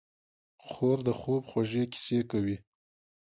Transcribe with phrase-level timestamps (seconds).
[0.67, 2.57] خور د خوب خوږې کیسې کوي.